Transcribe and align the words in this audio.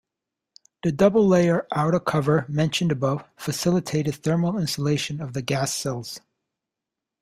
The 0.81 0.91
double-layer 0.91 1.67
outer 1.75 1.99
cover, 1.99 2.47
mentioned 2.49 2.91
above, 2.91 3.23
facilitated 3.37 4.15
thermal 4.15 4.57
insulation 4.57 5.21
of 5.21 5.33
the 5.33 5.43
gas 5.43 5.75
cells. 5.75 6.19